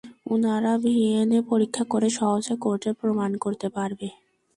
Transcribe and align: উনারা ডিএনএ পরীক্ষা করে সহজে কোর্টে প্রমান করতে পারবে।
উনারা 0.31 0.73
ডিএনএ 0.83 1.39
পরীক্ষা 1.51 1.83
করে 1.91 2.07
সহজে 2.17 2.55
কোর্টে 2.63 2.91
প্রমান 2.99 3.31
করতে 3.43 3.67
পারবে। 3.75 4.07